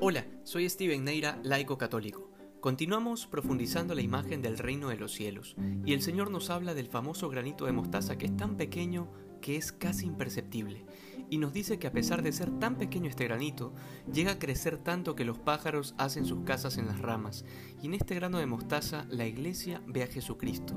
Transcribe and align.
Hola, 0.00 0.24
soy 0.44 0.70
Steven 0.70 1.02
Neira, 1.02 1.40
laico 1.42 1.76
católico. 1.76 2.30
Continuamos 2.60 3.26
profundizando 3.26 3.96
la 3.96 4.00
imagen 4.00 4.42
del 4.42 4.56
reino 4.56 4.90
de 4.90 4.96
los 4.96 5.10
cielos, 5.10 5.56
y 5.84 5.92
el 5.92 6.02
Señor 6.02 6.30
nos 6.30 6.50
habla 6.50 6.72
del 6.72 6.86
famoso 6.86 7.28
granito 7.28 7.66
de 7.66 7.72
mostaza 7.72 8.16
que 8.16 8.26
es 8.26 8.36
tan 8.36 8.56
pequeño 8.56 9.10
que 9.40 9.56
es 9.56 9.72
casi 9.72 10.06
imperceptible, 10.06 10.86
y 11.30 11.38
nos 11.38 11.52
dice 11.52 11.78
que 11.78 11.86
a 11.86 11.92
pesar 11.92 12.22
de 12.22 12.32
ser 12.32 12.50
tan 12.58 12.76
pequeño 12.76 13.08
este 13.08 13.24
granito, 13.24 13.72
llega 14.12 14.32
a 14.32 14.38
crecer 14.38 14.78
tanto 14.78 15.14
que 15.14 15.24
los 15.24 15.38
pájaros 15.38 15.94
hacen 15.98 16.24
sus 16.24 16.44
casas 16.44 16.78
en 16.78 16.86
las 16.86 17.00
ramas, 17.00 17.44
y 17.82 17.86
en 17.86 17.94
este 17.94 18.14
grano 18.14 18.38
de 18.38 18.46
mostaza 18.46 19.06
la 19.08 19.26
iglesia 19.26 19.82
ve 19.86 20.02
a 20.02 20.06
Jesucristo, 20.06 20.74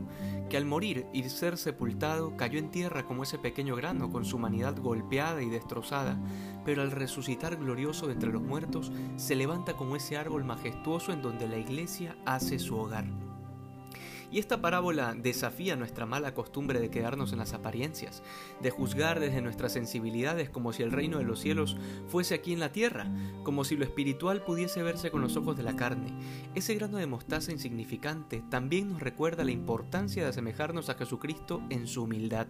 que 0.50 0.58
al 0.58 0.66
morir 0.66 1.06
y 1.14 1.24
ser 1.24 1.58
sepultado 1.58 2.36
cayó 2.38 2.60
en 2.60 2.72
tierra 2.72 3.06
como 3.06 3.24
ese 3.24 3.38
pequeño 3.38 3.76
grano 3.76 4.12
con 4.12 4.26
su 4.26 4.36
humanidad 4.36 4.78
golpeada 4.78 5.42
y 5.42 5.50
destrozada, 5.50 6.20
pero 6.66 6.82
al 6.82 6.92
resucitar 6.92 7.56
glorioso 7.58 8.12
entre 8.12 8.32
los 8.32 8.42
muertos, 8.42 8.92
se 9.16 9.36
levanta 9.36 9.76
como 9.76 9.96
ese 9.96 10.18
árbol 10.18 10.44
majestuoso 10.44 11.12
en 11.12 11.22
donde 11.22 11.48
la 11.48 11.58
iglesia 11.58 12.18
hace 12.26 12.60
su 12.60 12.76
hogar. 12.76 13.31
Y 14.32 14.40
esta 14.40 14.62
parábola 14.62 15.14
desafía 15.14 15.76
nuestra 15.76 16.06
mala 16.06 16.34
costumbre 16.34 16.80
de 16.80 16.90
quedarnos 16.90 17.34
en 17.34 17.40
las 17.40 17.54
apariencias, 17.54 18.24
de 18.62 18.70
juzgar 18.70 19.20
desde 19.20 19.42
nuestras 19.42 19.74
sensibilidades 19.74 20.50
como 20.50 20.72
si 20.72 20.84
el 20.84 20.92
reino 20.94 21.18
de 21.18 21.26
los 21.26 21.42
cielos 21.42 21.76
fuese 22.08 22.36
aquí 22.36 22.54
en 22.54 22.62
la 22.62 22.72
tierra, 22.72 23.12
como 23.44 23.66
si 23.66 23.76
lo 23.76 23.84
espiritual 23.84 24.44
pudiese 24.44 24.84
verse 24.84 25.12
con 25.12 25.22
los 25.22 25.36
ojos 25.36 25.58
de 25.58 25.64
la 25.64 25.76
carne. 25.76 26.14
Ese 26.56 26.76
grano 26.76 26.98
de 26.98 27.08
mostaza 27.08 27.52
insignificante 27.52 28.42
también 28.50 28.90
nos 28.90 29.02
recuerda 29.02 29.44
la 29.44 29.52
importancia 29.52 30.24
de 30.24 30.30
asemejarnos 30.30 30.90
a 30.90 30.96
Jesucristo 30.96 31.62
en 31.70 31.88
su 31.88 32.04
humildad, 32.04 32.48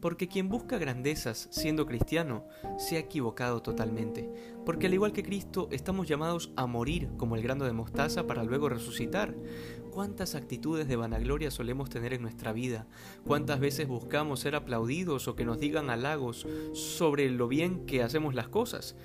porque 0.00 0.28
quien 0.28 0.50
busca 0.50 0.76
grandezas 0.76 1.48
siendo 1.50 1.86
cristiano 1.86 2.44
se 2.76 2.96
ha 2.96 3.00
equivocado 3.00 3.62
totalmente, 3.62 4.30
porque 4.66 4.88
al 4.88 4.94
igual 4.94 5.12
que 5.12 5.22
Cristo 5.22 5.68
estamos 5.70 6.08
llamados 6.08 6.50
a 6.56 6.66
morir 6.66 7.08
como 7.16 7.36
el 7.36 7.42
grano 7.42 7.64
de 7.64 7.72
mostaza 7.72 8.26
para 8.26 8.42
luego 8.42 8.68
resucitar. 8.68 9.32
¿Cuántas 9.92 10.34
actitudes 10.34 10.88
de 10.88 10.96
vanagloria 10.96 11.52
solemos 11.52 11.88
tener 11.88 12.12
en 12.12 12.20
nuestra 12.20 12.52
vida? 12.52 12.88
¿Cuántas 13.24 13.60
veces 13.60 13.86
buscamos 13.86 14.40
ser 14.40 14.56
aplaudidos 14.56 15.28
o 15.28 15.36
que 15.36 15.44
nos 15.44 15.60
digan 15.60 15.88
halagos 15.88 16.48
sobre 16.72 17.30
lo 17.30 17.46
bien 17.46 17.86
que 17.86 18.02
hacemos 18.02 18.34
las 18.34 18.48
cosas? 18.48 18.96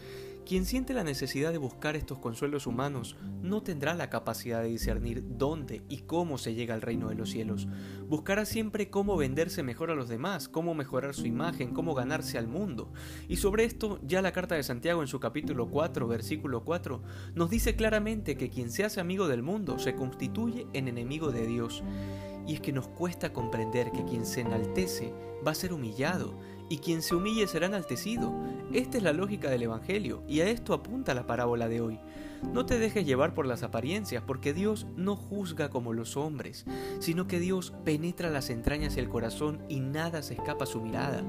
Quien 0.45 0.65
siente 0.65 0.93
la 0.93 1.03
necesidad 1.03 1.51
de 1.51 1.57
buscar 1.57 1.95
estos 1.95 2.17
consuelos 2.17 2.67
humanos 2.67 3.15
no 3.41 3.61
tendrá 3.63 3.93
la 3.93 4.09
capacidad 4.09 4.61
de 4.61 4.69
discernir 4.69 5.23
dónde 5.37 5.83
y 5.87 5.99
cómo 5.99 6.37
se 6.37 6.53
llega 6.53 6.73
al 6.73 6.81
reino 6.81 7.09
de 7.09 7.15
los 7.15 7.29
cielos. 7.29 7.67
Buscará 8.07 8.45
siempre 8.45 8.89
cómo 8.89 9.15
venderse 9.15 9.63
mejor 9.63 9.91
a 9.91 9.95
los 9.95 10.09
demás, 10.09 10.49
cómo 10.49 10.73
mejorar 10.73 11.13
su 11.13 11.27
imagen, 11.27 11.73
cómo 11.73 11.93
ganarse 11.93 12.37
al 12.37 12.47
mundo. 12.47 12.91
Y 13.29 13.37
sobre 13.37 13.65
esto, 13.65 13.99
ya 14.03 14.21
la 14.21 14.33
carta 14.33 14.55
de 14.55 14.63
Santiago 14.63 15.01
en 15.01 15.07
su 15.07 15.19
capítulo 15.19 15.69
4, 15.69 16.07
versículo 16.07 16.65
4, 16.65 17.01
nos 17.35 17.49
dice 17.49 17.75
claramente 17.75 18.35
que 18.35 18.49
quien 18.49 18.71
se 18.71 18.83
hace 18.83 18.99
amigo 18.99 19.27
del 19.27 19.43
mundo 19.43 19.79
se 19.79 19.95
constituye 19.95 20.67
en 20.73 20.87
enemigo 20.87 21.31
de 21.31 21.45
Dios. 21.45 21.83
Y 22.47 22.55
es 22.55 22.61
que 22.61 22.73
nos 22.73 22.87
cuesta 22.87 23.31
comprender 23.31 23.91
que 23.91 24.03
quien 24.03 24.25
se 24.25 24.41
enaltece 24.41 25.13
va 25.45 25.51
a 25.51 25.55
ser 25.55 25.73
humillado 25.73 26.35
y 26.71 26.77
quien 26.77 27.01
se 27.01 27.15
humille 27.15 27.47
será 27.47 27.65
enaltecido. 27.65 28.31
Esta 28.71 28.95
es 28.95 29.03
la 29.03 29.11
lógica 29.11 29.49
del 29.49 29.63
Evangelio 29.63 30.23
y 30.25 30.39
a 30.39 30.47
esto 30.47 30.73
apunta 30.73 31.13
la 31.13 31.27
parábola 31.27 31.67
de 31.67 31.81
hoy. 31.81 31.99
No 32.43 32.65
te 32.65 32.79
dejes 32.79 33.05
llevar 33.05 33.33
por 33.33 33.45
las 33.45 33.63
apariencias, 33.63 34.23
porque 34.25 34.53
Dios 34.53 34.85
no 34.97 35.15
juzga 35.15 35.69
como 35.69 35.93
los 35.93 36.17
hombres, 36.17 36.65
sino 36.99 37.27
que 37.27 37.39
Dios 37.39 37.73
penetra 37.85 38.29
las 38.29 38.49
entrañas 38.49 38.97
y 38.97 38.99
el 38.99 39.09
corazón 39.09 39.61
y 39.69 39.79
nada 39.79 40.21
se 40.21 40.33
escapa 40.33 40.65
su 40.65 40.81
mirada. 40.81 41.23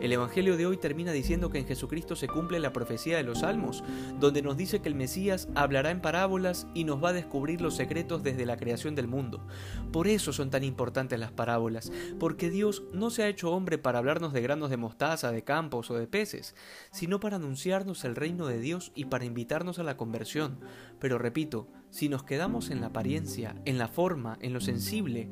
El 0.00 0.12
Evangelio 0.12 0.56
de 0.56 0.66
hoy 0.66 0.76
termina 0.76 1.12
diciendo 1.12 1.50
que 1.50 1.58
en 1.58 1.66
Jesucristo 1.66 2.14
se 2.14 2.28
cumple 2.28 2.60
la 2.60 2.72
profecía 2.72 3.16
de 3.16 3.24
los 3.24 3.40
Salmos, 3.40 3.82
donde 4.20 4.42
nos 4.42 4.56
dice 4.56 4.80
que 4.80 4.88
el 4.88 4.94
Mesías 4.94 5.48
hablará 5.54 5.90
en 5.90 6.00
parábolas 6.00 6.68
y 6.72 6.84
nos 6.84 7.02
va 7.02 7.08
a 7.08 7.14
descubrir 7.14 7.60
los 7.60 7.74
secretos 7.74 8.22
desde 8.22 8.46
la 8.46 8.56
creación 8.56 8.94
del 8.94 9.08
mundo. 9.08 9.44
Por 9.92 10.06
eso 10.06 10.32
son 10.32 10.50
tan 10.50 10.62
importantes 10.62 11.18
las 11.18 11.32
parábolas, 11.32 11.90
porque 12.20 12.48
Dios 12.48 12.84
no 12.92 13.10
se 13.10 13.24
ha 13.24 13.28
hecho 13.28 13.50
hombre 13.50 13.78
para 13.78 13.98
hablarnos 13.98 14.32
de 14.32 14.42
granos 14.42 14.70
de 14.70 14.76
mostaza, 14.76 15.32
de 15.32 15.42
campos 15.42 15.90
o 15.90 15.94
de 15.94 16.06
peces, 16.06 16.54
sino 16.92 17.18
para 17.18 17.36
anunciarnos 17.36 18.04
el 18.04 18.14
reino 18.14 18.46
de 18.46 18.60
Dios 18.60 18.92
y 18.94 19.06
para 19.06 19.24
invitarnos 19.24 19.78
a 19.78 19.82
la 19.82 19.96
conversión 19.96 20.49
pero 20.98 21.18
repito, 21.18 21.68
si 21.90 22.08
nos 22.08 22.22
quedamos 22.22 22.70
en 22.70 22.80
la 22.80 22.88
apariencia, 22.88 23.56
en 23.64 23.78
la 23.78 23.88
forma, 23.88 24.38
en 24.40 24.52
lo 24.52 24.60
sensible, 24.60 25.28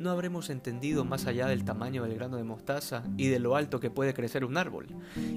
no 0.00 0.10
habremos 0.10 0.48
entendido 0.48 1.04
más 1.04 1.26
allá 1.26 1.46
del 1.46 1.64
tamaño 1.64 2.02
del 2.02 2.14
grano 2.14 2.38
de 2.38 2.42
mostaza 2.42 3.04
y 3.18 3.28
de 3.28 3.38
lo 3.38 3.54
alto 3.54 3.80
que 3.80 3.90
puede 3.90 4.14
crecer 4.14 4.46
un 4.46 4.56
árbol. 4.56 4.86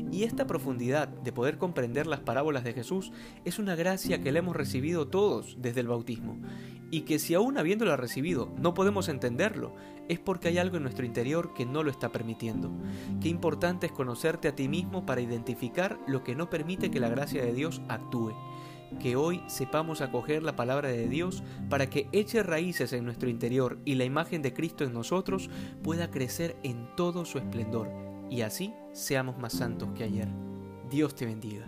Y 0.10 0.24
esta 0.24 0.48
profundidad 0.48 1.10
de 1.10 1.34
poder 1.34 1.58
comprender 1.58 2.08
las 2.08 2.22
parábolas 2.22 2.64
de 2.64 2.72
Jesús 2.72 3.12
es 3.44 3.60
una 3.60 3.76
gracia 3.76 4.22
que 4.22 4.32
le 4.32 4.40
hemos 4.40 4.56
recibido 4.56 5.10
todos 5.10 5.58
desde 5.60 5.82
el 5.82 5.90
bautismo, 5.90 6.38
y 6.92 7.02
que 7.02 7.20
si 7.20 7.34
aún 7.34 7.58
habiéndola 7.58 7.98
recibido 7.98 8.54
no 8.58 8.74
podemos 8.74 9.10
entenderlo, 9.10 9.76
es 10.08 10.20
porque 10.20 10.48
hay 10.48 10.58
algo 10.58 10.78
en 10.78 10.84
nuestro 10.84 11.06
interior 11.06 11.54
que 11.54 11.66
no 11.66 11.84
lo 11.84 11.92
está 11.92 12.14
permitiendo. 12.14 12.72
Qué 13.22 13.28
importante 13.28 13.88
es 13.88 13.92
conocerte 13.92 14.48
a 14.48 14.56
ti 14.56 14.70
mismo 14.70 15.06
para 15.06 15.22
identificar 15.22 16.00
lo 16.08 16.24
que 16.24 16.36
no 16.36 16.50
permite 16.50 16.90
que 16.90 17.02
la 17.02 17.10
gracia 17.10 17.44
de 17.44 17.54
Dios 17.54 17.82
actúe 17.90 18.34
que 19.00 19.16
hoy 19.16 19.42
sepamos 19.48 20.02
acoger 20.02 20.44
la 20.44 20.56
palabra 20.56 20.90
de 20.90 21.08
Dios 21.08 21.44
para 21.70 21.90
que 21.90 22.08
eche 22.12 22.44
raíces 22.44 22.94
en 22.94 23.06
nuestro 23.06 23.30
interior 23.30 23.80
y 23.86 23.96
la 23.96 24.06
imagen 24.06 24.42
de 24.42 24.54
Cristo 24.54 24.84
en 24.84 24.94
nosotros 24.94 25.50
pueda 25.84 26.12
crecer 26.12 26.56
en 26.64 26.88
todo 26.96 27.26
su 27.26 27.38
esplendor 27.38 27.90
y 28.30 28.42
así 28.42 28.74
seamos 28.94 29.38
más 29.38 29.54
santos 29.54 29.90
que 29.96 30.04
ayer. 30.04 30.28
Dios 30.90 31.16
te 31.16 31.26
bendiga. 31.26 31.66